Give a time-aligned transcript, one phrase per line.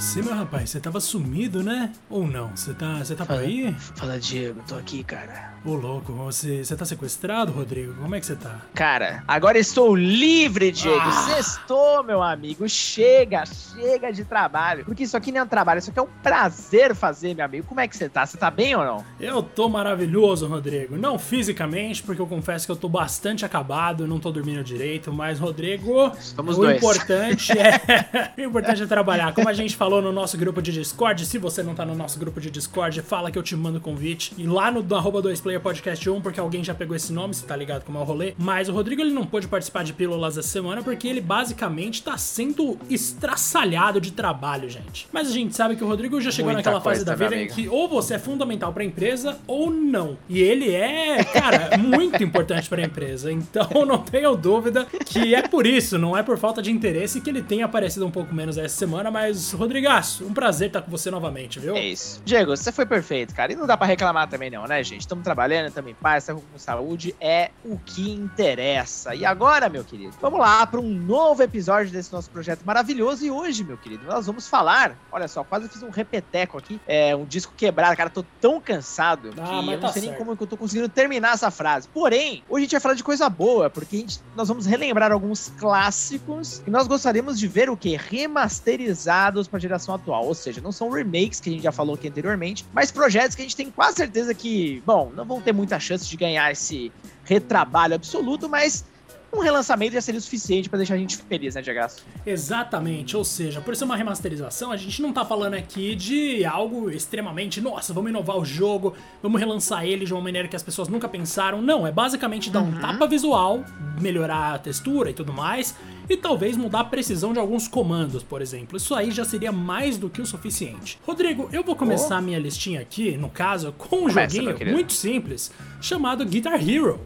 [0.00, 0.70] você, meu rapaz?
[0.70, 1.92] Você tava sumido, né?
[2.08, 2.56] Ou não?
[2.56, 3.74] Você tá, você tá por aí?
[3.94, 5.50] Fala, Diego, tô aqui, cara.
[5.62, 7.92] Ô, louco, você, você tá sequestrado, Rodrigo?
[7.92, 8.60] Como é que você tá?
[8.72, 11.02] Cara, agora estou livre, Diego.
[11.02, 11.26] Ah.
[11.28, 12.66] Sextou, meu amigo.
[12.66, 14.86] Chega, chega de trabalho.
[14.86, 17.66] Porque isso aqui não é um trabalho, isso aqui é um prazer fazer, meu amigo.
[17.66, 18.24] Como é que você tá?
[18.24, 19.04] Você tá bem ou não?
[19.20, 20.96] Eu tô maravilhoso, Rodrigo.
[20.96, 25.38] Não fisicamente, porque eu confesso que eu tô bastante acabado, não tô dormindo direito, mas,
[25.38, 26.78] Rodrigo, Estamos o dois.
[26.78, 28.32] importante é.
[28.38, 29.34] o importante é trabalhar.
[29.34, 32.18] Como a gente falou no nosso grupo de Discord, se você não tá no nosso
[32.18, 34.34] grupo de Discord, fala que eu te mando convite.
[34.36, 37.56] E lá no arroba 2player podcast 1, porque alguém já pegou esse nome, você tá
[37.56, 38.34] ligado como é o rolê.
[38.36, 42.18] Mas o Rodrigo ele não pôde participar de pílulas essa semana porque ele basicamente tá
[42.18, 45.08] sendo estraçalhado de trabalho, gente.
[45.10, 47.40] Mas a gente sabe que o Rodrigo já chegou Muita naquela fase da vida em
[47.40, 47.54] amigo.
[47.54, 50.18] que ou você é fundamental pra empresa ou não.
[50.28, 53.32] E ele é, cara, muito importante pra empresa.
[53.32, 57.30] Então não tenho dúvida que é por isso, não é por falta de interesse que
[57.30, 59.10] ele tem aparecido um pouco menos essa semana.
[59.10, 59.52] Mas,
[59.84, 61.74] Rodrigaço, um prazer estar com você novamente, viu?
[61.74, 62.20] É isso.
[62.22, 63.50] Diego, você foi perfeito, cara.
[63.52, 65.00] E não dá pra reclamar também, não, né, gente?
[65.00, 67.16] Estamos trabalhando, estamos em paz, estamos com saúde.
[67.18, 69.14] É o que interessa.
[69.14, 73.24] E agora, meu querido, vamos lá para um novo episódio desse nosso projeto maravilhoso.
[73.24, 74.98] E hoje, meu querido, nós vamos falar.
[75.10, 76.78] Olha só, quase fiz um repeteco aqui.
[76.86, 78.10] É um disco quebrado, cara.
[78.10, 80.18] Tô tão cansado Ah, que eu não tá sei nem certo.
[80.22, 81.88] como que eu tô conseguindo terminar essa frase.
[81.88, 85.50] Porém, hoje a gente vai falar de coisa boa, porque gente- nós vamos relembrar alguns
[85.58, 87.96] clássicos que nós gostaríamos de ver o que?
[87.96, 90.26] Remasterizados para geração atual.
[90.26, 93.42] Ou seja, não são remakes que a gente já falou aqui anteriormente, mas projetos que
[93.42, 96.92] a gente tem quase certeza que, bom, não vão ter muita chance de ganhar esse
[97.24, 98.84] retrabalho absoluto, mas
[99.32, 101.86] um relançamento já seria o suficiente para deixar a gente feliz, né, Diego?
[102.26, 106.90] Exatamente, ou seja, por ser uma remasterização, a gente não tá falando aqui de algo
[106.90, 110.88] extremamente, nossa, vamos inovar o jogo, vamos relançar ele de uma maneira que as pessoas
[110.88, 111.62] nunca pensaram.
[111.62, 113.64] Não, é basicamente dar um tapa visual,
[114.00, 115.76] melhorar a textura e tudo mais,
[116.12, 118.76] e talvez mudar a precisão de alguns comandos, por exemplo.
[118.76, 120.98] Isso aí já seria mais do que o suficiente.
[121.06, 124.92] Rodrigo, eu vou começar a minha listinha aqui, no caso, com um Começa, joguinho muito
[124.92, 127.00] simples, chamado Guitar Hero.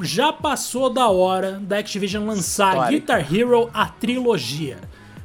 [0.00, 2.92] Já passou da hora da Activision lançar Histórico.
[2.92, 4.78] Guitar Hero a trilogia.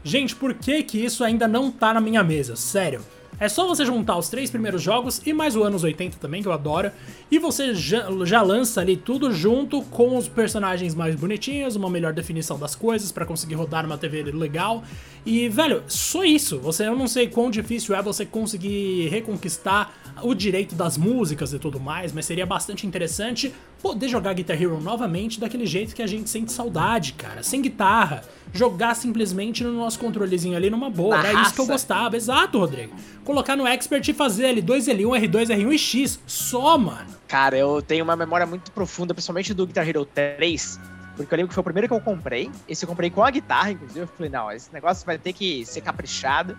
[0.03, 2.55] Gente, por que que isso ainda não tá na minha mesa?
[2.55, 3.01] Sério.
[3.39, 6.47] É só você juntar os três primeiros jogos e mais o anos 80 também, que
[6.47, 6.91] eu adoro,
[7.29, 12.13] e você já, já lança ali tudo junto com os personagens mais bonitinhos, uma melhor
[12.13, 14.83] definição das coisas pra conseguir rodar numa TV legal.
[15.25, 16.57] E, velho, só isso.
[16.59, 19.93] Você eu não sei quão difícil é você conseguir reconquistar
[20.23, 24.79] o direito das músicas e tudo mais, mas seria bastante interessante poder jogar Guitar Hero
[24.79, 27.43] novamente daquele jeito que a gente sente saudade, cara.
[27.43, 28.23] Sem guitarra.
[28.53, 31.17] Jogar simplesmente no nosso controlezinho ali numa boa.
[31.17, 32.15] Era isso que eu gostava.
[32.15, 32.95] Exato, Rodrigo.
[33.23, 36.19] Colocar no Expert e fazer L2, L1, R2, R1 e X.
[36.25, 37.07] Só, mano.
[37.27, 40.79] Cara, eu tenho uma memória muito profunda, principalmente do Guitar Hero 3,
[41.17, 42.49] porque eu lembro que foi o primeiro que eu comprei.
[42.69, 44.01] Esse eu comprei com a guitarra, inclusive.
[44.01, 46.57] Eu falei, não, esse negócio vai ter que ser caprichado.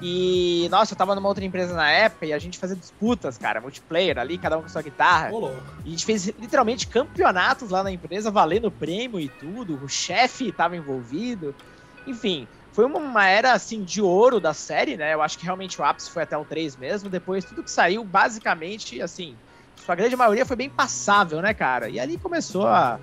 [0.00, 3.60] E, nossa, eu tava numa outra empresa na época e a gente fazia disputas, cara,
[3.60, 5.32] multiplayer ali, cada um com sua guitarra.
[5.32, 5.50] Ô.
[5.84, 9.82] E a gente fez literalmente campeonatos lá na empresa, valendo prêmio e tudo.
[9.82, 11.54] O chefe tava envolvido.
[12.06, 15.14] Enfim, foi uma, uma era assim de ouro da série, né?
[15.14, 17.08] Eu acho que realmente o ápice foi até o 3 mesmo.
[17.08, 19.34] Depois tudo que saiu, basicamente, assim,
[19.76, 21.88] sua grande maioria foi bem passável, né, cara?
[21.88, 23.00] E ali começou a,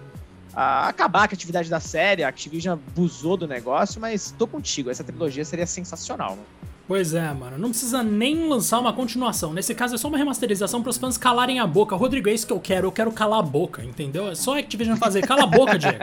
[0.53, 2.23] a acabar com a atividade da série.
[2.23, 4.91] A Activision abusou do negócio, mas tô contigo.
[4.91, 6.45] Essa trilogia seria sensacional, mano.
[6.85, 7.57] Pois é, mano.
[7.57, 9.53] Não precisa nem lançar uma continuação.
[9.53, 11.95] Nesse caso é só uma remasterização pros fãs calarem a boca.
[11.95, 12.87] Rodrigo, é isso que eu quero.
[12.87, 14.29] Eu quero calar a boca, entendeu?
[14.29, 15.25] É só a Activision fazer.
[15.25, 15.97] Cala a boca, Diego.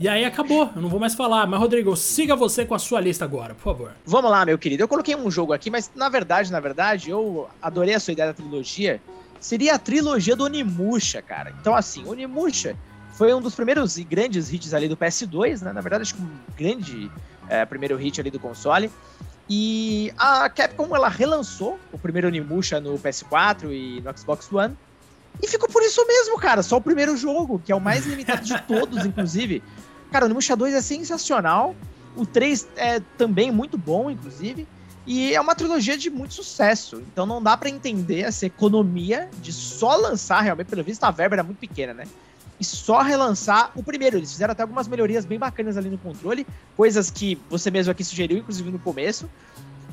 [0.00, 0.70] E aí acabou.
[0.74, 1.46] Eu não vou mais falar.
[1.46, 3.92] Mas, Rodrigo, siga você com a sua lista agora, por favor.
[4.04, 4.82] Vamos lá, meu querido.
[4.82, 8.28] Eu coloquei um jogo aqui, mas na verdade, na verdade, eu adorei a sua ideia
[8.28, 9.00] da trilogia.
[9.38, 11.54] Seria a trilogia do Onimusha, cara.
[11.60, 12.76] Então, assim, Onimusha
[13.12, 15.72] foi um dos primeiros e grandes hits ali do PS2, né?
[15.72, 17.10] Na verdade, acho que um grande
[17.48, 18.90] é, primeiro hit ali do console.
[19.48, 24.76] E a Capcom, ela relançou o primeiro Onimusha no PS4 e no Xbox One.
[25.42, 26.62] E ficou por isso mesmo, cara.
[26.62, 29.62] Só o primeiro jogo, que é o mais limitado de todos, inclusive.
[30.10, 31.74] Cara, o Onimusha 2 é sensacional.
[32.14, 34.66] O 3 é também muito bom, inclusive.
[35.06, 37.02] E é uma trilogia de muito sucesso.
[37.10, 41.36] Então não dá pra entender essa economia de só lançar, realmente, pelo visto, a verba
[41.36, 42.04] era muito pequena, né?
[42.60, 44.16] E só relançar o primeiro.
[44.16, 46.46] Eles fizeram até algumas melhorias bem bacanas ali no controle,
[46.76, 49.28] coisas que você mesmo aqui sugeriu, inclusive no começo,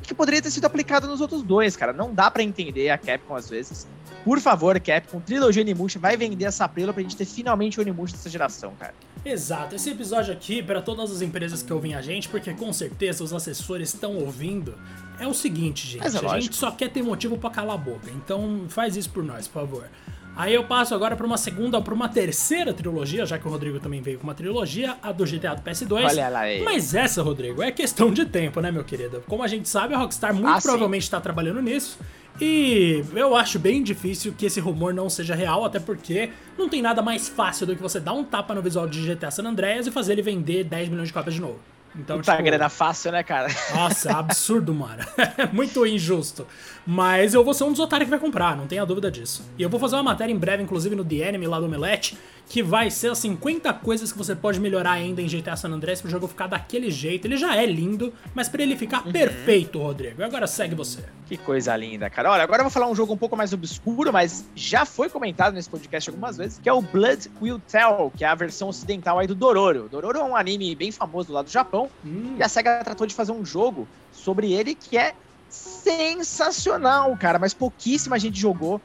[0.02, 1.94] que poderia ter sido aplicado nos outros dois, cara.
[1.94, 3.88] Não dá pra entender a Capcom às vezes.
[4.24, 8.16] Por favor, Capcom, trilogia Onimusha, vai vender essa prela pra gente ter finalmente o Onimusha
[8.16, 8.94] dessa geração, cara.
[9.24, 13.24] Exato, esse episódio aqui, para todas as empresas que ouvem a gente, porque com certeza
[13.24, 14.76] os assessores estão ouvindo,
[15.20, 16.04] é o seguinte, gente.
[16.04, 18.10] É a gente só quer ter motivo pra calar a boca.
[18.12, 19.90] Então faz isso por nós, por favor.
[20.36, 23.80] Aí eu passo agora para uma segunda, para uma terceira trilogia, já que o Rodrigo
[23.80, 26.06] também veio com uma trilogia, a do GTA do PS2.
[26.06, 26.62] Olha lá aí.
[26.62, 29.24] Mas essa, Rodrigo, é questão de tempo, né, meu querido?
[29.28, 31.98] Como a gente sabe, a Rockstar muito Ah, provavelmente está trabalhando nisso.
[32.40, 36.82] E eu acho bem difícil que esse rumor não seja real, até porque não tem
[36.82, 39.88] nada mais fácil do que você dar um tapa no visual de GTA San Andreas
[39.88, 41.60] e fazer ele vender 10 milhões de cópias de novo.
[41.98, 43.48] Então, Puta tipo, grana fácil, né, cara?
[43.74, 45.04] nossa, é absurdo, mano.
[45.38, 46.46] É muito injusto.
[46.88, 49.44] Mas eu vou ser um dos otários que vai comprar, não tenha dúvida disso.
[49.58, 52.16] E eu vou fazer uma matéria em breve, inclusive no The Enemy lá do Omelete,
[52.48, 56.00] que vai ser as 50 coisas que você pode melhorar ainda em GTA San Andreas
[56.00, 57.26] pro jogo ficar daquele jeito.
[57.26, 60.24] Ele já é lindo, mas pra ele ficar perfeito, Rodrigo.
[60.24, 61.04] Agora segue você.
[61.26, 62.32] Que coisa linda, cara.
[62.32, 65.56] Olha, agora eu vou falar um jogo um pouco mais obscuro, mas já foi comentado
[65.56, 69.18] nesse podcast algumas vezes, que é o Blood Will Tell, que é a versão ocidental
[69.18, 69.90] aí do Dororo.
[69.90, 73.16] Dororo é um anime bem famoso lá do Japão, Hum, e a SEGA tratou de
[73.16, 75.14] fazer um jogo sobre ele que é
[75.50, 78.82] sensacional, cara, mas pouquíssima gente jogou.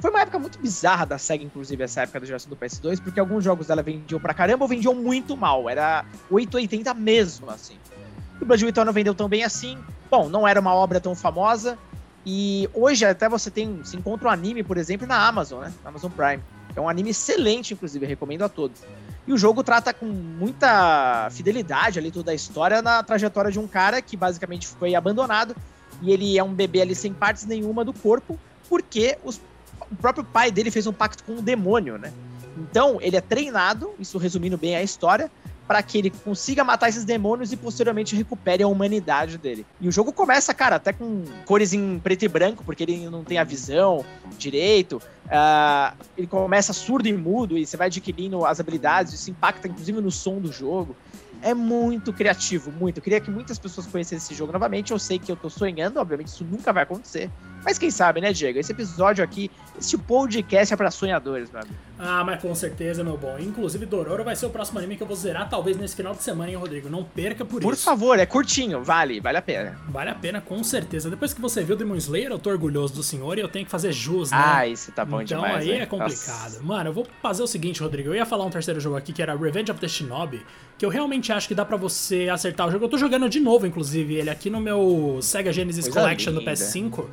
[0.00, 3.18] Foi uma época muito bizarra da SEGA, inclusive, essa época da geração do PS2, porque
[3.18, 5.68] alguns jogos dela vendiam pra caramba ou vendiam muito mal.
[5.68, 7.78] Era 880 mesmo, assim.
[8.40, 9.78] O Blood Tell não vendeu tão bem assim.
[10.10, 11.78] Bom, não era uma obra tão famosa.
[12.26, 13.82] E hoje até você tem.
[13.84, 15.72] Se encontra um anime, por exemplo, na Amazon, né?
[15.82, 16.42] Na Amazon Prime.
[16.76, 18.82] É um anime excelente, inclusive, recomendo a todos.
[19.26, 23.66] E o jogo trata com muita fidelidade ali toda a história na trajetória de um
[23.66, 25.54] cara que basicamente foi abandonado.
[26.02, 28.38] E ele é um bebê ali sem partes nenhuma do corpo,
[28.68, 29.40] porque os-
[29.90, 32.12] o próprio pai dele fez um pacto com o demônio, né?
[32.56, 35.30] Então, ele é treinado, isso resumindo bem a história,
[35.66, 39.64] para que ele consiga matar esses demônios e posteriormente recupere a humanidade dele.
[39.80, 43.24] E o jogo começa, cara, até com cores em preto e branco, porque ele não
[43.24, 44.04] tem a visão
[44.38, 45.00] direito.
[45.30, 50.00] Ah, ele começa surdo e mudo e você vai adquirindo as habilidades, isso impacta inclusive
[50.02, 50.94] no som do jogo.
[51.44, 52.96] É muito criativo, muito.
[52.96, 54.92] Eu queria que muitas pessoas conhecessem esse jogo novamente.
[54.92, 57.30] Eu sei que eu tô sonhando, obviamente isso nunca vai acontecer.
[57.64, 58.58] Mas quem sabe, né, Diego?
[58.58, 61.74] Esse episódio aqui, esse podcast é pra sonhadores, meu amigo.
[61.98, 63.38] Ah, mas com certeza, meu bom.
[63.38, 66.22] Inclusive, Dororo vai ser o próximo anime que eu vou zerar, talvez nesse final de
[66.22, 66.90] semana, hein, Rodrigo?
[66.90, 67.84] Não perca por, Por isso.
[67.84, 69.78] favor, é curtinho, vale, vale a pena.
[69.88, 71.08] Vale a pena, com certeza.
[71.08, 73.70] Depois que você viu Demon Slayer, eu tô orgulhoso do senhor e eu tenho que
[73.70, 74.36] fazer jus, né?
[74.38, 75.62] Ah, isso tá bom então demais.
[75.62, 75.80] aí né?
[75.80, 76.52] é complicado.
[76.54, 76.62] Nossa.
[76.62, 78.10] Mano, eu vou fazer o seguinte, Rodrigo.
[78.10, 80.44] Eu ia falar um terceiro jogo aqui que era Revenge of the Shinobi,
[80.76, 82.84] que eu realmente acho que dá pra você acertar o jogo.
[82.84, 86.40] Eu tô jogando de novo, inclusive, ele aqui no meu Sega Genesis Coisa Collection do
[86.40, 86.52] linda.
[86.52, 87.04] PS5,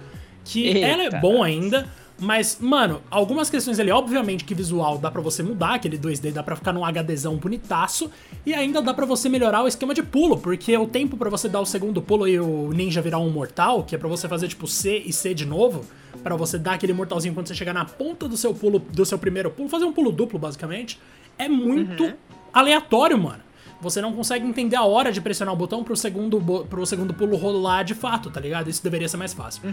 [0.43, 0.79] que Eita.
[0.79, 1.87] ela é bom ainda.
[2.23, 6.43] Mas, mano, algumas questões ali, obviamente que visual dá pra você mudar, aquele 2D dá
[6.43, 8.11] pra ficar num HDzão bonitaço,
[8.45, 11.49] e ainda dá pra você melhorar o esquema de pulo, porque o tempo pra você
[11.49, 14.47] dar o segundo pulo e o ninja virar um mortal, que é pra você fazer
[14.49, 15.83] tipo C e C de novo,
[16.21, 19.17] pra você dar aquele mortalzinho quando você chegar na ponta do seu pulo, do seu
[19.17, 20.99] primeiro pulo, fazer um pulo duplo basicamente,
[21.39, 22.13] é muito
[22.53, 23.41] aleatório, mano.
[23.81, 26.39] Você não consegue entender a hora de pressionar o botão pro segundo,
[26.69, 28.69] pro segundo pulo rolar de fato, tá ligado?
[28.69, 29.63] Isso deveria ser mais fácil.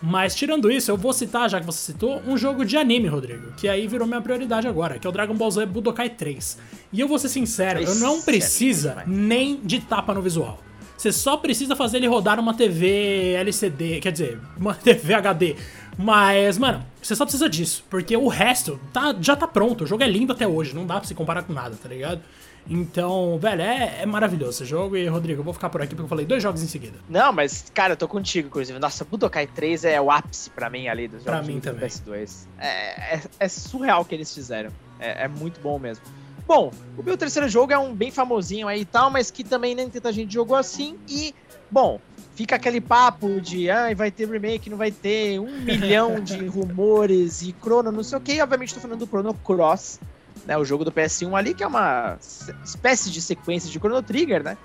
[0.00, 3.52] Mas tirando isso, eu vou citar, já que você citou, um jogo de anime, Rodrigo,
[3.56, 6.58] que aí virou minha prioridade agora, que é o Dragon Ball Z Budokai 3.
[6.92, 10.60] E eu vou ser sincero, eu não Esse precisa nem de tapa no visual.
[10.96, 15.56] Você só precisa fazer ele rodar numa TV LCD, quer dizer, uma TV HD.
[15.98, 19.84] Mas, mano, você só precisa disso, porque o resto tá, já tá pronto.
[19.84, 22.20] O jogo é lindo até hoje, não dá pra se comparar com nada, tá ligado?
[22.68, 24.96] Então, velho, é, é maravilhoso esse jogo.
[24.96, 26.98] E, Rodrigo, eu vou ficar por aqui porque eu falei dois jogos em seguida.
[27.08, 28.78] Não, mas, cara, eu tô contigo, inclusive.
[28.78, 31.88] Nossa, Budokai 3 é o ápice pra mim ali dos Pra jogos mim do também.
[31.88, 32.46] PS2.
[32.58, 34.70] É, é, é surreal o que eles fizeram.
[34.98, 36.04] É, é muito bom mesmo.
[36.46, 39.74] Bom, o meu terceiro jogo é um bem famosinho aí e tal, mas que também
[39.74, 40.96] nem tanta gente jogou assim.
[41.08, 41.34] E,
[41.70, 42.00] bom,
[42.36, 47.42] fica aquele papo de ah, vai ter remake, não vai ter, um milhão de rumores
[47.42, 48.40] e Chrono, não sei o que.
[48.40, 49.98] Obviamente, tô falando do Chrono Cross,
[50.46, 50.56] né?
[50.56, 52.16] O jogo do PS1 ali, que é uma
[52.64, 54.56] espécie de sequência de Chrono Trigger, né?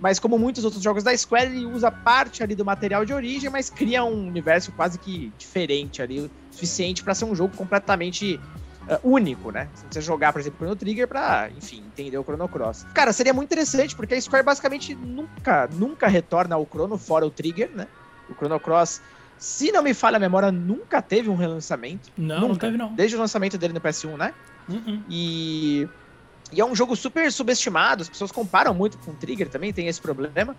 [0.00, 3.48] Mas como muitos outros jogos da Square, ele usa parte ali do material de origem,
[3.48, 8.38] mas cria um universo quase que diferente ali, o suficiente para ser um jogo completamente
[8.88, 9.68] ah, único, né?
[9.74, 12.86] Você precisa jogar, por exemplo, Chrono Trigger pra, enfim, entender o Chrono Cross.
[12.94, 17.30] Cara, seria muito interessante, porque a Square basicamente nunca, nunca retorna ao Chrono fora o
[17.30, 17.86] Trigger, né?
[18.28, 19.00] O Chrono Cross,
[19.38, 22.10] se não me falha a memória, nunca teve um relançamento.
[22.16, 22.66] Não, não Nunca.
[22.66, 22.92] teve não.
[22.94, 24.34] Desde o lançamento dele no PS1, né?
[24.68, 25.02] Uh-uh.
[25.08, 25.88] E,
[26.52, 30.00] e é um jogo super subestimado, as pessoas comparam muito com Trigger também, tem esse
[30.00, 30.56] problema.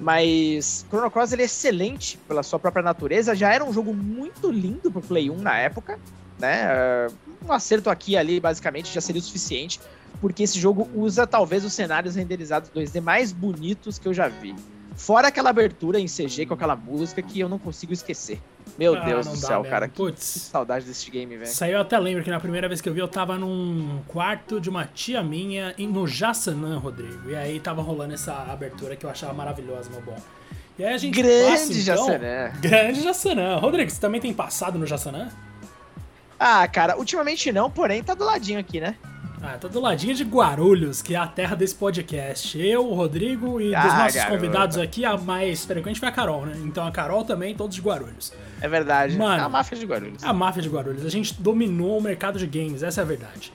[0.00, 4.50] Mas Chrono Cross ele é excelente pela sua própria natureza, já era um jogo muito
[4.50, 5.98] lindo pro Play 1 na época,
[6.40, 7.06] né?
[7.46, 9.80] Um acerto aqui e ali basicamente já seria o suficiente,
[10.20, 14.56] porque esse jogo usa talvez os cenários renderizados 2D mais bonitos que eu já vi.
[14.96, 18.40] Fora aquela abertura em CG com aquela música que eu não consigo esquecer.
[18.78, 19.86] Meu Ah, Deus do dá céu, cara.
[19.88, 20.24] Que Putz.
[20.50, 21.48] saudade desse game, velho.
[21.48, 24.00] Isso aí eu até lembro que na primeira vez que eu vi, eu tava num
[24.08, 27.30] quarto de uma tia minha em- no Jassanã, Rodrigo.
[27.30, 30.16] E aí tava rolando essa abertura que eu achava maravilhosa, meu bom.
[30.78, 31.32] E aí a gente passa,
[31.66, 32.52] Grande então- Jassanã.
[32.60, 33.56] Grande Jassanã.
[33.56, 35.28] Rodrigo, você também tem passado no Jassanã?
[36.40, 38.96] Ah, cara, ultimamente não, porém tá do ladinho aqui, né?
[39.44, 42.56] Ah, tá do ladinho de Guarulhos, que é a terra desse podcast.
[42.60, 44.34] Eu, o Rodrigo e Ah, dos nossos garoto.
[44.36, 46.52] convidados aqui, a mais frequente foi a Carol, né?
[46.64, 48.32] Então a Carol também, todos de Guarulhos.
[48.60, 49.16] É verdade.
[49.18, 49.42] Mano.
[49.42, 50.22] É a máfia de Guarulhos.
[50.22, 51.04] A máfia de Guarulhos.
[51.04, 53.52] A gente dominou o mercado de games, essa é a verdade.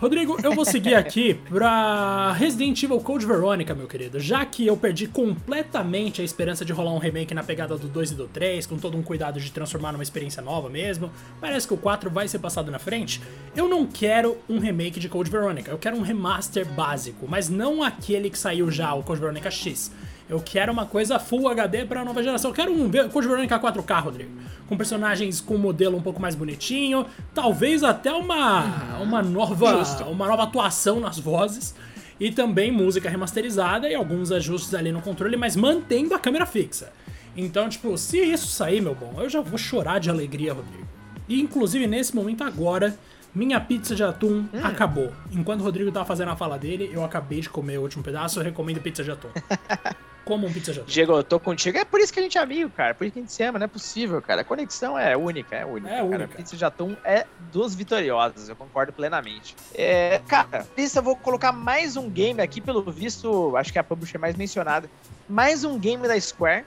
[0.00, 4.18] Rodrigo, eu vou seguir aqui pra Resident Evil Code Veronica, meu querido.
[4.18, 8.12] Já que eu perdi completamente a esperança de rolar um remake na pegada do 2
[8.12, 11.74] e do 3, com todo um cuidado de transformar numa experiência nova mesmo, parece que
[11.74, 13.20] o 4 vai ser passado na frente.
[13.54, 17.82] Eu não quero um remake de Code Veronica, eu quero um remaster básico, mas não
[17.82, 19.92] aquele que saiu já, o Code Veronica X.
[20.30, 22.52] Eu quero uma coisa Full HD pra nova geração.
[22.52, 24.30] Eu quero um Code Veronica 4K, Rodrigo.
[24.68, 27.04] Com personagens com modelo um pouco mais bonitinho.
[27.34, 30.04] Talvez até uma, uma, nova, Justo.
[30.04, 31.74] uma nova atuação nas vozes.
[32.20, 36.92] E também música remasterizada e alguns ajustes ali no controle, mas mantendo a câmera fixa.
[37.36, 40.86] Então, tipo, se isso sair, meu bom, eu já vou chorar de alegria, Rodrigo.
[41.28, 42.96] E inclusive nesse momento agora,
[43.34, 45.12] minha pizza de atum acabou.
[45.32, 48.38] Enquanto o Rodrigo tava fazendo a fala dele, eu acabei de comer o último pedaço,
[48.38, 49.28] eu recomendo pizza de atum.
[50.30, 50.84] Como um pizza atum.
[50.84, 51.76] Diego, eu tô contigo.
[51.76, 52.94] É por isso que a gente é amigo, cara.
[52.94, 54.42] Por isso que a gente se ama, não é possível, cara.
[54.42, 55.88] A conexão é única, é única.
[55.88, 56.04] É cara.
[56.04, 56.36] única.
[56.36, 59.56] Pizza de atum é dos vitoriosos, eu concordo plenamente.
[59.74, 63.80] É, cara, isso eu vou colocar mais um game aqui, pelo visto, acho que é
[63.80, 64.88] a publisher mais mencionada.
[65.28, 66.64] Mais um game da Square.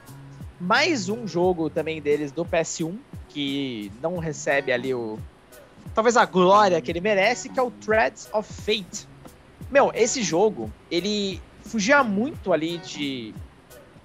[0.59, 2.97] Mais um jogo também deles do PS1,
[3.29, 5.17] que não recebe ali o.
[5.95, 9.07] Talvez a glória que ele merece, que é o Threads of Fate.
[9.71, 13.33] Meu, esse jogo, ele fugia muito ali de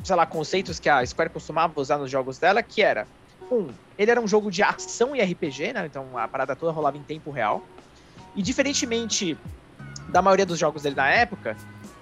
[0.08, 3.06] sei lá, conceitos que a Square costumava usar nos jogos dela, que era,
[3.52, 5.86] um, ele era um jogo de ação e RPG, né?
[5.86, 7.62] Então a parada toda rolava em tempo real.
[8.34, 9.36] E diferentemente
[10.08, 11.56] da maioria dos jogos dele na época,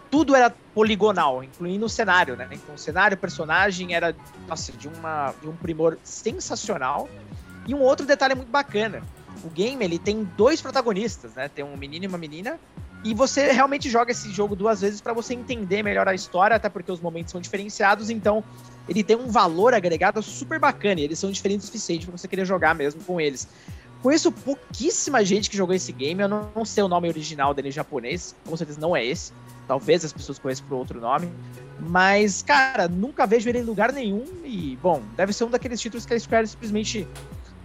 [0.08, 2.48] tudo era poligonal, incluindo o cenário, né?
[2.52, 4.14] Então o cenário, o personagem era,
[4.46, 7.08] nossa, de, uma, de um primor sensacional.
[7.66, 9.02] E um outro detalhe muito bacana,
[9.42, 11.48] o game ele tem dois protagonistas, né?
[11.48, 12.60] Tem um menino e uma menina,
[13.04, 16.68] e você realmente joga esse jogo duas vezes para você entender melhor a história, até
[16.68, 18.42] porque os momentos são diferenciados, então
[18.88, 22.26] ele tem um valor agregado super bacana, e eles são diferentes o suficiente para você
[22.26, 23.48] querer jogar mesmo com eles.
[24.02, 27.68] Conheço pouquíssima gente que jogou esse game, eu não, não sei o nome original dele
[27.68, 29.32] em japonês, com certeza não é esse.
[29.66, 31.28] Talvez as pessoas conheçam por outro nome.
[31.80, 34.24] Mas, cara, nunca vejo ele em lugar nenhum.
[34.44, 37.06] E, bom, deve ser um daqueles títulos que a Square simplesmente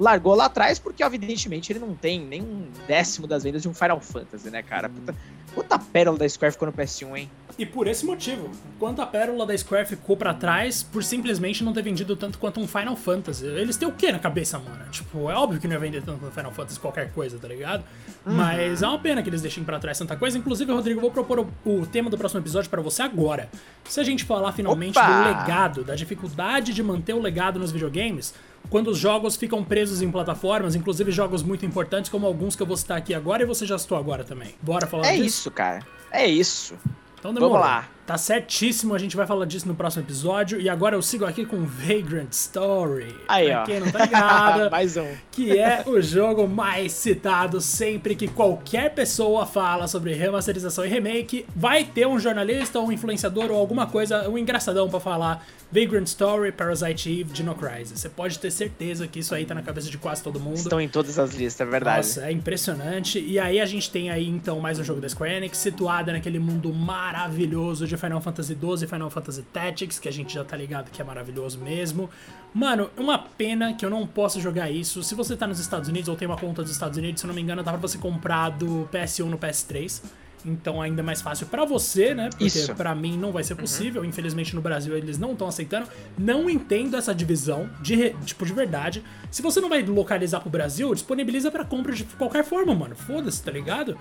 [0.01, 3.73] largou lá atrás, porque, evidentemente, ele não tem nem um décimo das vendas de um
[3.73, 4.89] Final Fantasy, né, cara?
[4.89, 5.15] Puta,
[5.53, 7.31] puta pérola da Square ficou no PS1, hein?
[7.55, 11.71] E por esse motivo, quanto a pérola da Square ficou pra trás por simplesmente não
[11.71, 13.45] ter vendido tanto quanto um Final Fantasy.
[13.45, 14.89] Eles têm o que na cabeça, mano?
[14.89, 17.83] Tipo, é óbvio que não ia vender tanto no Final Fantasy qualquer coisa, tá ligado?
[18.25, 20.35] Mas é uma pena que eles deixem pra trás tanta coisa.
[20.35, 23.47] Inclusive, Rodrigo, eu vou propor o, o tema do próximo episódio pra você agora.
[23.83, 25.07] Se a gente falar finalmente Opa!
[25.07, 28.33] do legado, da dificuldade de manter o legado nos videogames,
[28.69, 32.67] quando os jogos ficam presos em plataformas, inclusive jogos muito importantes, como alguns que eu
[32.67, 34.55] vou citar aqui agora e você já citou agora também.
[34.61, 35.25] Bora falar É disso?
[35.25, 35.85] isso, cara.
[36.11, 36.75] É isso.
[37.19, 37.57] Então demorou.
[37.57, 37.87] Vamos lá.
[38.11, 40.59] Tá certíssimo, a gente vai falar disso no próximo episódio.
[40.59, 43.15] E agora eu sigo aqui com Vagrant Story.
[43.25, 43.65] Aí, pra ó.
[43.65, 45.07] quem não tá ligado, Mais um.
[45.31, 51.45] que é o jogo mais citado sempre que qualquer pessoa fala sobre remasterização e remake.
[51.55, 56.07] Vai ter um jornalista, ou um influenciador ou alguma coisa, um engraçadão pra falar Vagrant
[56.07, 57.97] Story, Parasite Eve, Dino Crisis.
[57.97, 60.57] Você pode ter certeza que isso aí tá na cabeça de quase todo mundo.
[60.57, 62.07] Estão em todas as listas, é verdade.
[62.07, 63.19] Nossa, é impressionante.
[63.19, 66.39] E aí a gente tem aí então mais um jogo da Square Enix situada naquele
[66.39, 70.57] mundo maravilhoso de Final Fantasy XII e Final Fantasy Tactics, que a gente já tá
[70.57, 72.09] ligado que é maravilhoso mesmo.
[72.53, 75.03] Mano, uma pena que eu não possa jogar isso.
[75.03, 77.29] Se você tá nos Estados Unidos ou tem uma conta dos Estados Unidos, se eu
[77.29, 80.01] não me engano, dá pra você comprar do PS1 no PS3.
[80.45, 82.29] Então ainda é mais fácil pra você, né?
[82.29, 82.73] Porque Isso.
[82.75, 84.03] pra mim não vai ser possível.
[84.03, 85.87] Infelizmente no Brasil eles não estão aceitando.
[86.17, 89.03] Não entendo essa divisão de re- tipo de verdade.
[89.29, 92.95] Se você não vai localizar pro Brasil, disponibiliza pra compra de qualquer forma, mano.
[92.95, 93.97] Foda-se, tá ligado?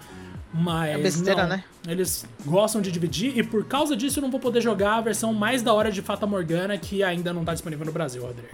[0.52, 1.64] Mas É besteira, não, né?
[1.86, 5.32] Eles gostam de dividir e por causa disso eu não vou poder jogar a versão
[5.32, 8.48] mais da hora de Fata Morgana que ainda não tá disponível no Brasil, Rodrigo.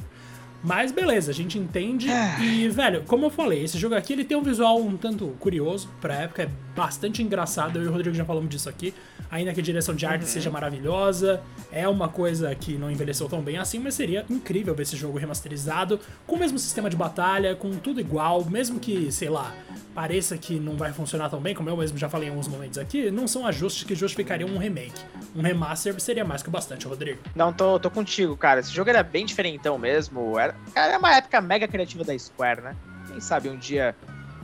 [0.67, 2.09] Mas beleza, a gente entende.
[2.43, 5.89] E, velho, como eu falei, esse jogo aqui ele tem um visual um tanto curioso
[6.01, 7.79] pra época, é bastante engraçado.
[7.79, 8.93] Eu e o Rodrigo já falamos disso aqui.
[9.31, 13.43] Ainda que a direção de arte seja maravilhosa, é uma coisa que não envelheceu tão
[13.43, 17.55] bem assim, mas seria incrível ver esse jogo remasterizado, com o mesmo sistema de batalha,
[17.55, 19.53] com tudo igual, mesmo que, sei lá,
[19.95, 22.79] pareça que não vai funcionar tão bem, como eu mesmo já falei em alguns momentos
[22.79, 25.01] aqui, não são ajustes que justificariam um remake.
[25.35, 27.21] Um remaster seria mais que o bastante, Rodrigo.
[27.35, 28.61] Não, tô, tô contigo, cara.
[28.61, 30.39] Esse jogo era bem diferentão mesmo.
[30.39, 32.77] Era, cara, é uma época mega criativa da Square, né?
[33.09, 33.95] Quem sabe um dia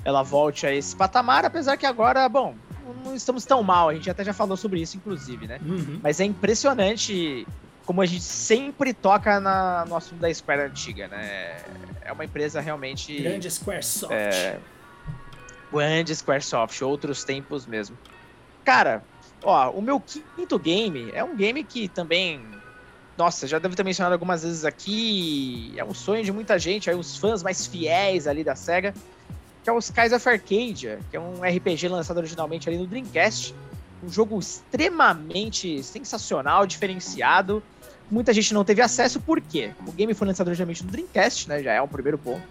[0.05, 2.55] ela volte a esse patamar, apesar que agora, bom,
[3.05, 3.89] não estamos tão mal.
[3.89, 5.61] A gente até já falou sobre isso, inclusive, né?
[5.65, 6.01] Uhum.
[6.03, 7.47] Mas é impressionante
[7.85, 11.61] como a gente sempre toca na, no assunto da Square antiga, né?
[12.01, 13.21] É uma empresa realmente.
[13.21, 14.15] Grande Squaresoft.
[14.15, 14.59] É,
[15.73, 17.97] Grande Squaresoft, outros tempos mesmo.
[18.65, 19.03] Cara,
[19.43, 22.45] ó, o meu quinto game é um game que também.
[23.17, 25.73] Nossa, já devo ter mencionado algumas vezes aqui.
[25.77, 28.95] É um sonho de muita gente, aí os fãs mais fiéis ali da SEGA.
[29.63, 33.55] Que é o Skies of Arcadia, que é um RPG lançado originalmente ali no Dreamcast.
[34.03, 37.63] Um jogo extremamente sensacional, diferenciado.
[38.11, 39.71] Muita gente não teve acesso, por quê?
[39.87, 41.63] O game foi lançado originalmente no Dreamcast, né?
[41.63, 42.43] Já é o primeiro ponto.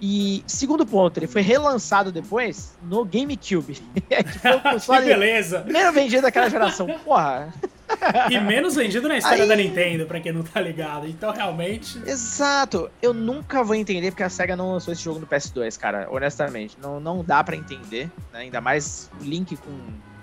[0.00, 3.74] E segundo ponto, ele foi relançado depois no GameCube.
[4.08, 5.60] que foi o console que beleza!
[5.60, 6.86] Primeiro vendido daquela geração.
[7.04, 7.52] Porra!
[8.30, 9.48] e menos vendido na história Aí...
[9.48, 11.06] da Nintendo, pra quem não tá ligado.
[11.06, 11.98] Então, realmente.
[12.06, 12.90] Exato.
[13.00, 16.08] Eu nunca vou entender porque a SEGA não lançou esse jogo no PS2, cara.
[16.10, 16.76] Honestamente.
[16.80, 18.10] Não, não dá para entender.
[18.32, 18.40] Né?
[18.40, 19.70] Ainda mais o Link com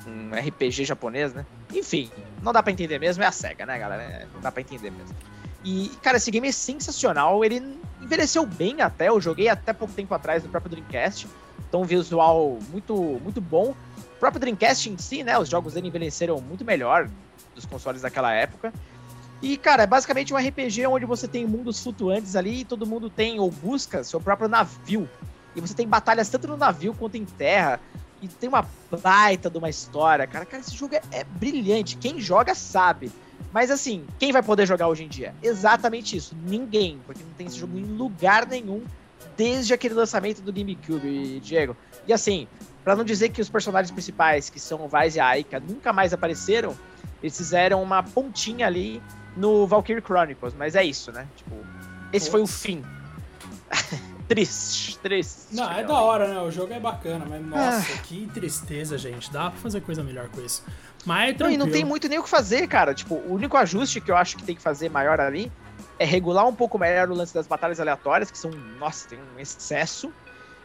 [0.10, 1.46] um RPG japonês, né?
[1.74, 2.12] Enfim,
[2.42, 3.24] não dá para entender mesmo.
[3.24, 4.04] É a SEGA, né, galera?
[4.04, 5.16] É, não dá pra entender mesmo.
[5.63, 7.44] E, cara, esse game é sensacional.
[7.44, 7.62] Ele
[8.01, 9.10] envelheceu bem até.
[9.10, 11.27] Eu joguei até pouco tempo atrás no próprio Dreamcast.
[11.68, 13.75] Então, um visual muito, muito bom.
[13.98, 15.38] O próprio Dreamcast em si, né?
[15.38, 17.10] Os jogos dele envelheceram muito melhor
[17.56, 18.74] dos consoles daquela época.
[19.41, 23.10] E, cara, é basicamente um RPG onde você tem mundos flutuantes ali e todo mundo
[23.10, 25.10] tem ou busca seu próprio navio.
[25.56, 27.80] E você tem batalhas tanto no navio quanto em terra.
[28.22, 28.66] E tem uma
[29.01, 30.46] baita de uma história, cara.
[30.46, 31.98] Cara, esse jogo é, é brilhante.
[31.98, 33.12] Quem joga sabe.
[33.51, 35.34] Mas assim, quem vai poder jogar hoje em dia?
[35.42, 36.36] Exatamente isso.
[36.46, 37.00] Ninguém.
[37.06, 38.84] Porque não tem esse jogo em lugar nenhum
[39.36, 41.75] desde aquele lançamento do GameCube, Diego.
[42.08, 42.48] E assim,
[42.84, 45.92] para não dizer que os personagens principais, que são o Vice e a Aika, nunca
[45.92, 46.78] mais apareceram,
[47.22, 49.01] eles fizeram uma pontinha ali
[49.36, 51.28] no Valkyrie Chronicles, mas é isso, né?
[51.36, 51.56] Tipo,
[52.12, 52.84] esse foi o fim.
[54.34, 55.40] triste, triste.
[55.52, 56.40] Não, é da hora, né?
[56.40, 58.02] O jogo é bacana, mas nossa, ah.
[58.04, 59.32] que tristeza, gente.
[59.32, 60.64] Dá pra fazer coisa melhor com isso.
[61.06, 62.94] Mas é não, e não tem muito nem o que fazer, cara.
[62.94, 65.52] Tipo, o único ajuste que eu acho que tem que fazer maior ali
[66.00, 69.40] é regular um pouco melhor o lance das batalhas aleatórias, que são, nossa, tem um
[69.40, 70.14] excesso.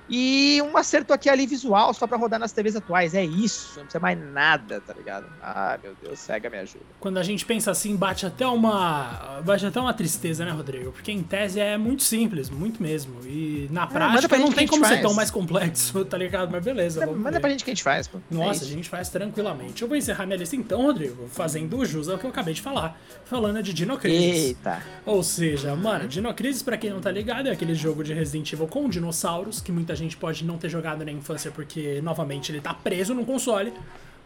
[0.09, 3.15] E um acerto aqui ali visual só para rodar nas TVs atuais.
[3.15, 5.27] É isso, não precisa mais nada, tá ligado?
[5.43, 6.85] Ah, meu Deus, cega me ajuda.
[7.01, 9.41] Quando a gente pensa assim, bate até uma.
[9.45, 10.93] Bate até uma tristeza, né, Rodrigo?
[10.93, 13.27] Porque em tese é muito simples, muito mesmo.
[13.27, 16.51] E na é, prática não tem como ser tão mais complexo, tá ligado?
[16.53, 17.05] Mas beleza.
[17.07, 17.41] Manda ver.
[17.41, 18.19] pra gente que a gente faz, pô.
[18.31, 19.83] Nossa, é a gente faz tranquilamente.
[19.83, 23.01] Eu vou encerrar minha lista então, Rodrigo, fazendo jus ao que eu acabei de falar.
[23.25, 24.45] Falando de Dino Crisis.
[24.45, 24.83] Eita.
[25.05, 28.53] Ou seja, mano, Dino Crisis, pra quem não tá ligado, é aquele jogo de Resident
[28.53, 32.61] Evil com dinossauros que muita gente pode não ter jogado na infância porque, novamente, ele
[32.61, 33.73] tá preso no console.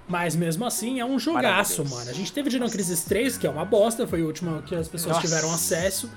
[0.08, 2.10] Mas mesmo assim, é um jogaço, mano.
[2.10, 4.88] A gente teve Dino Crisis 3, que é uma bosta, foi o último que as
[4.88, 5.26] pessoas Nossa.
[5.26, 6.10] tiveram acesso.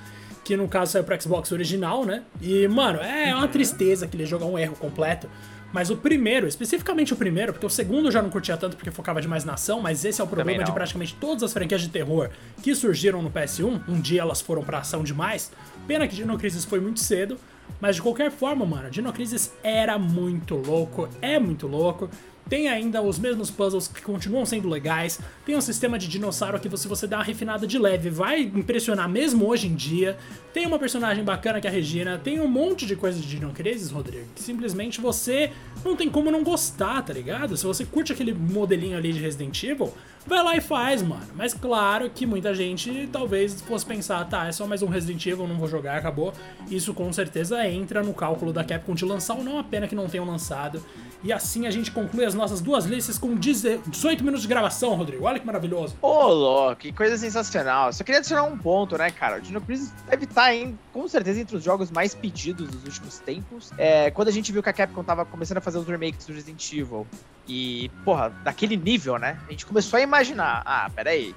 [0.43, 2.23] Que no caso saiu pro Xbox original, né?
[2.41, 5.29] E, mano, é uma tristeza aquele jogo, é um erro completo.
[5.73, 8.91] Mas o primeiro, especificamente o primeiro, porque o segundo eu já não curtia tanto porque
[8.91, 11.89] focava demais na ação, mas esse é o problema de praticamente todas as franquias de
[11.89, 12.29] terror
[12.61, 13.81] que surgiram no PS1.
[13.87, 15.51] Um dia elas foram pra ação demais.
[15.87, 17.39] Pena que Dino Crisis foi muito cedo.
[17.79, 22.09] Mas de qualquer forma, mano, Dino Crisis era muito louco, é muito louco.
[22.49, 25.19] Tem ainda os mesmos puzzles que continuam sendo legais.
[25.45, 29.09] Tem um sistema de dinossauro que se você dá uma refinada de leve vai impressionar
[29.09, 30.17] mesmo hoje em dia.
[30.53, 32.17] Tem uma personagem bacana que é a Regina.
[32.17, 35.51] Tem um monte de coisas de Dino Crisis, Rodrigo, que simplesmente você
[35.83, 37.57] não tem como não gostar, tá ligado?
[37.57, 39.91] Se você curte aquele modelinho ali de Resident Evil,
[40.25, 41.25] vai lá e faz, mano.
[41.35, 45.47] Mas claro que muita gente talvez fosse pensar, tá, é só mais um Resident Evil,
[45.47, 46.33] não vou jogar, acabou.
[46.69, 49.95] Isso com certeza entra no cálculo da Capcom de lançar ou não, a pena que
[49.95, 50.83] não tenham lançado.
[51.23, 55.25] E assim a gente conclui as nossas duas listas com 18 minutos de gravação, Rodrigo.
[55.25, 55.95] Olha que maravilhoso.
[56.01, 57.93] Ô, louco, que coisa sensacional.
[57.93, 59.37] Só queria adicionar um ponto, né, cara?
[59.37, 62.83] O Dino Crisis deve estar, tá em, com certeza, entre os jogos mais pedidos dos
[62.83, 63.71] últimos tempos.
[63.77, 66.33] É, quando a gente viu que a Capcom tava começando a fazer os remakes do
[66.33, 67.07] Resident Evil,
[67.47, 69.37] e, porra, daquele nível, né?
[69.47, 71.35] A gente começou a imaginar, ah, peraí,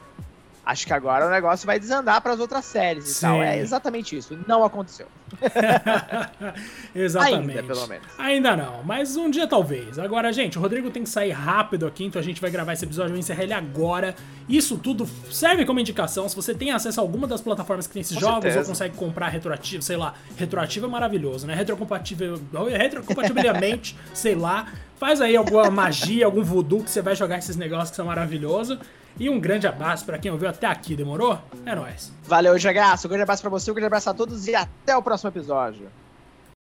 [0.66, 3.20] acho que agora o negócio vai desandar para as outras séries e Sim.
[3.20, 3.42] tal.
[3.42, 4.36] É exatamente isso.
[4.48, 5.06] Não aconteceu.
[6.92, 7.58] exatamente.
[7.58, 8.06] Ainda, pelo menos.
[8.18, 9.96] Ainda não, mas um dia talvez.
[9.96, 12.84] Agora, gente, o Rodrigo tem que sair rápido aqui, então a gente vai gravar esse
[12.84, 14.16] episódio, eu encerrar ele agora.
[14.48, 16.28] Isso tudo serve como indicação.
[16.28, 18.60] Se você tem acesso a alguma das plataformas que tem esses Com jogos certeza.
[18.60, 21.54] ou consegue comprar retroativo, sei lá, retroativo é maravilhoso, né?
[21.54, 22.40] Retrocompatível,
[22.76, 24.66] retrocompativelmente, sei lá.
[24.98, 28.78] Faz aí alguma magia, algum voodoo que você vai jogar esses negócios que são maravilhosos.
[29.18, 31.38] E um grande abraço para quem ouviu até aqui, demorou?
[31.64, 32.12] É nóis.
[32.24, 33.06] Valeu, Jagaço.
[33.06, 35.88] Um grande abraço para você, um grande abraço a todos e até o próximo episódio.